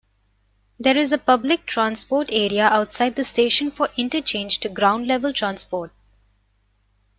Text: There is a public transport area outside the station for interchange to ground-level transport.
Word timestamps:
There 0.79 0.97
is 0.97 1.11
a 1.11 1.19
public 1.19 1.67
transport 1.67 2.29
area 2.31 2.63
outside 2.65 3.15
the 3.15 3.23
station 3.23 3.69
for 3.69 3.89
interchange 3.97 4.57
to 4.61 4.69
ground-level 4.69 5.31
transport. 5.33 5.91